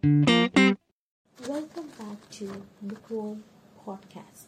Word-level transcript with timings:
Welcome 0.00 1.88
back 1.98 2.30
to 2.30 2.64
Bookworm 2.80 3.42
Podcast. 3.84 4.46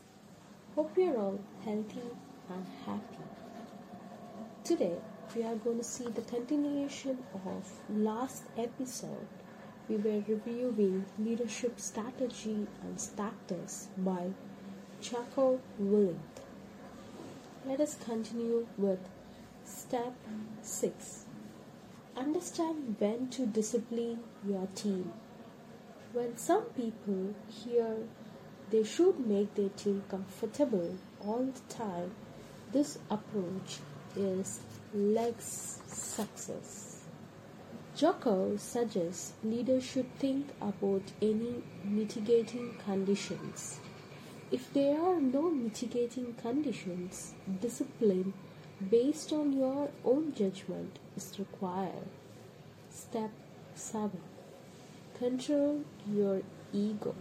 Hope 0.76 0.96
you're 0.96 1.18
all 1.18 1.40
healthy 1.64 2.08
and 2.48 2.64
happy. 2.86 3.24
Today 4.62 4.94
we 5.34 5.42
are 5.42 5.56
going 5.56 5.78
to 5.78 5.84
see 5.84 6.04
the 6.04 6.20
continuation 6.20 7.18
of 7.34 7.68
last 7.88 8.44
episode. 8.56 9.26
We 9.88 9.96
were 9.96 10.22
reviewing 10.28 11.06
leadership 11.18 11.80
strategy 11.80 12.68
and 12.84 13.00
status 13.00 13.88
by 13.96 14.30
Jocko 15.00 15.58
Willink. 15.82 16.44
Let 17.66 17.80
us 17.80 17.96
continue 17.96 18.68
with 18.78 19.00
step 19.64 20.14
6. 20.62 21.24
Understand 22.16 22.94
when 23.00 23.28
to 23.30 23.46
discipline 23.46 24.20
your 24.46 24.68
team. 24.76 25.12
When 26.12 26.36
some 26.36 26.64
people 26.76 27.34
hear 27.46 27.98
they 28.70 28.82
should 28.82 29.20
make 29.20 29.54
their 29.54 29.68
team 29.68 30.02
comfortable 30.08 30.96
all 31.24 31.44
the 31.44 31.74
time, 31.74 32.10
this 32.72 32.98
approach 33.08 33.78
is 34.16 34.58
less 34.92 35.80
success. 35.86 37.04
Jocko 37.94 38.56
suggests 38.56 39.34
leaders 39.44 39.84
should 39.84 40.12
think 40.18 40.48
about 40.60 41.02
any 41.22 41.62
mitigating 41.84 42.74
conditions. 42.84 43.78
If 44.50 44.72
there 44.72 45.00
are 45.00 45.20
no 45.20 45.48
mitigating 45.50 46.34
conditions, 46.34 47.34
discipline 47.60 48.32
based 48.90 49.32
on 49.32 49.52
your 49.52 49.90
own 50.04 50.34
judgment 50.34 50.98
is 51.16 51.38
required. 51.38 52.08
Step 52.88 53.30
7 53.76 54.29
Control 55.20 55.84
your 56.10 56.40
ego. 56.72 57.14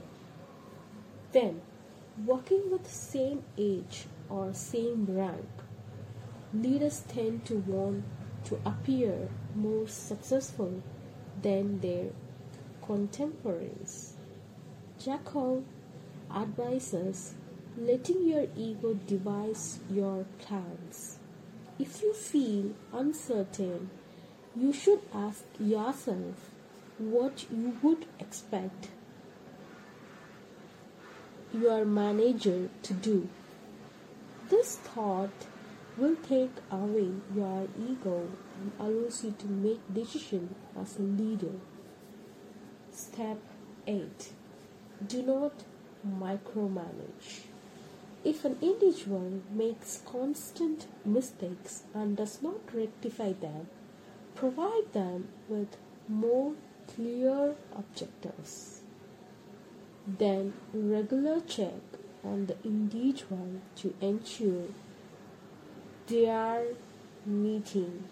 Then, 1.33 1.59
working 2.25 2.71
with 2.71 2.89
same 2.89 3.43
age 3.57 4.05
or 4.29 4.53
same 4.53 5.05
rank, 5.05 5.49
leaders 6.53 7.03
tend 7.09 7.43
to 7.47 7.55
want 7.55 8.05
to 8.45 8.57
appear 8.65 9.27
more 9.53 9.85
successful 9.89 10.81
than 11.41 11.81
their 11.81 12.11
contemporaries. 12.81 14.13
Jocko 14.97 15.65
advises 16.33 17.33
letting 17.77 18.25
your 18.25 18.47
ego 18.55 18.93
devise 18.93 19.79
your 19.91 20.25
plans. 20.37 21.19
If 21.77 22.01
you 22.01 22.13
feel 22.13 22.71
uncertain, 22.93 23.89
you 24.55 24.71
should 24.71 25.01
ask 25.13 25.43
yourself 25.59 26.51
what 26.99 27.45
you 27.49 27.77
would 27.81 28.05
expect 28.19 28.89
your 31.53 31.85
manager 31.85 32.69
to 32.83 32.93
do. 32.93 33.27
This 34.49 34.75
thought 34.75 35.47
will 35.97 36.15
take 36.17 36.55
away 36.71 37.11
your 37.35 37.67
ego 37.77 38.27
and 38.59 38.71
allows 38.79 39.23
you 39.23 39.31
to 39.39 39.47
make 39.47 39.81
decisions 39.93 40.53
as 40.79 40.99
a 40.99 41.01
leader. 41.01 41.55
Step 42.91 43.39
8. 43.87 44.29
Do 45.07 45.23
not 45.23 45.63
micromanage. 46.05 47.47
If 48.23 48.43
an 48.43 48.57
individual 48.61 49.41
makes 49.49 50.01
constant 50.05 50.87
mistakes 51.05 51.83
and 51.93 52.17
does 52.17 52.41
not 52.41 52.59
rectify 52.73 53.31
them, 53.31 53.67
provide 54.35 54.91
them 54.91 55.29
with 55.47 55.77
more 56.07 56.53
clear 56.95 57.55
objectives. 57.75 58.81
Then 60.07 60.53
regular 60.73 61.41
check 61.41 61.81
on 62.23 62.47
the 62.47 62.55
individual 62.63 63.61
to 63.77 63.93
ensure 64.01 64.65
they 66.07 66.29
are 66.29 66.63
meeting 67.25 68.03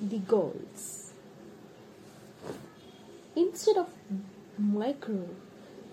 the 0.00 0.18
goals. 0.18 1.12
Instead 3.36 3.76
of 3.76 3.88
micro, 4.56 5.28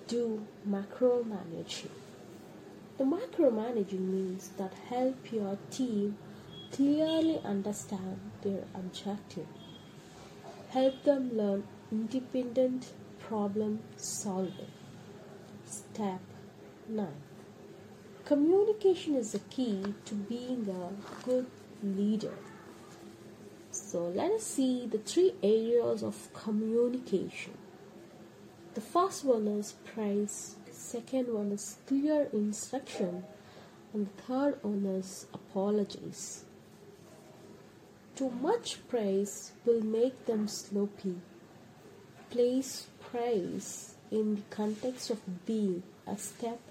do 0.08 0.46
macro 0.64 1.24
managing. 1.24 1.90
The 2.98 3.06
macro 3.06 3.52
micromanaging 3.52 4.00
means 4.00 4.50
that 4.58 4.74
help 4.90 5.32
your 5.32 5.58
team 5.70 6.18
clearly 6.72 7.40
understand 7.44 8.20
their 8.42 8.64
objective 8.74 9.48
help 10.76 11.04
them 11.04 11.30
learn 11.38 11.64
independent 11.90 12.88
problem 13.18 13.80
solving. 13.96 14.72
Step 15.66 16.20
9 16.90 17.08
Communication 18.26 19.16
is 19.16 19.32
the 19.32 19.40
key 19.40 19.94
to 20.04 20.16
being 20.16 20.68
a 20.70 20.90
good 21.26 21.46
leader. 21.82 22.34
So 23.72 24.08
let 24.08 24.32
us 24.32 24.44
see 24.44 24.86
the 24.86 24.98
three 24.98 25.36
areas 25.42 26.04
of 26.04 26.34
communication. 26.34 27.54
The 28.74 28.82
first 28.82 29.24
one 29.24 29.48
is 29.48 29.76
praise, 29.86 30.58
second 30.72 31.34
one 31.34 31.54
is 31.54 31.78
clear 31.88 32.28
instruction, 32.34 33.24
and 33.94 34.08
the 34.08 34.22
third 34.24 34.60
one 34.62 34.86
is 34.88 35.28
apologies. 35.34 36.44
Too 38.16 38.30
much 38.30 38.80
praise 38.88 39.52
will 39.66 39.82
make 39.82 40.26
them 40.26 40.48
sloppy. 40.48 41.16
Place 42.30 42.88
praise 43.12 43.96
in 44.10 44.36
the 44.36 44.42
context 44.50 45.10
of 45.10 45.46
being 45.46 45.84
a 46.08 46.18
step 46.18 46.62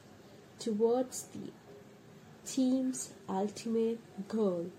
towards 0.58 1.24
the 1.34 1.52
team's 2.46 3.12
ultimate 3.28 4.00
goal. 4.26 4.70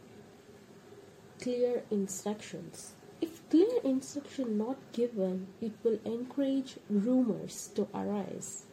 Clear 1.39 1.83
instructions. 1.91 2.93
If 3.21 3.47
clear 3.51 3.79
instruction 3.83 4.57
not 4.57 4.77
given, 4.91 5.45
it 5.61 5.73
will 5.83 5.99
encourage 6.03 6.77
rumors 6.89 7.69
to 7.75 7.87
arise. 7.93 8.63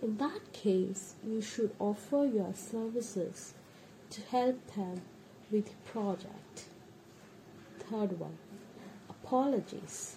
In 0.00 0.18
that 0.18 0.52
case, 0.52 1.16
you 1.26 1.40
should 1.40 1.74
offer 1.80 2.26
your 2.26 2.54
services 2.54 3.54
to 4.10 4.20
help 4.20 4.74
them 4.76 5.02
with 5.50 5.66
the 5.66 5.90
project. 5.90 6.66
Third 7.90 8.18
one, 8.18 8.38
apologies. 9.10 10.16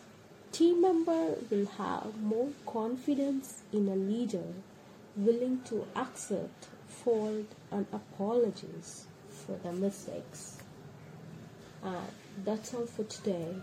Team 0.51 0.81
member 0.81 1.35
will 1.49 1.65
have 1.77 2.17
more 2.21 2.49
confidence 2.65 3.61
in 3.73 3.87
a 3.89 3.95
leader 3.95 4.53
willing 5.15 5.61
to 5.65 5.85
accept 5.95 6.67
fault 6.87 7.45
and 7.71 7.85
apologies 7.91 9.05
for 9.29 9.57
the 9.63 9.73
mistakes. 9.73 10.57
And 11.83 12.07
that's 12.45 12.73
all 12.73 12.85
for 12.85 13.03
today. 13.03 13.55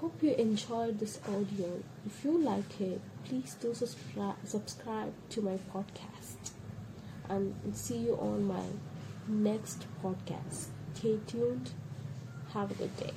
Hope 0.00 0.22
you 0.22 0.34
enjoyed 0.34 0.98
this 0.98 1.20
audio. 1.28 1.82
If 2.04 2.24
you 2.24 2.36
like 2.36 2.80
it, 2.80 3.00
please 3.24 3.54
do 3.54 3.74
subscribe 3.74 5.12
to 5.30 5.40
my 5.40 5.58
podcast. 5.72 6.50
And 7.28 7.54
see 7.72 7.98
you 7.98 8.16
on 8.16 8.44
my 8.44 8.64
next 9.28 9.86
podcast. 10.02 10.66
Stay 10.94 11.18
tuned. 11.26 11.70
Have 12.54 12.70
a 12.70 12.74
good 12.74 12.96
day. 12.96 13.12